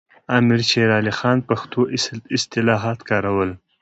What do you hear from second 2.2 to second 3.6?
اصطلاحات کارول.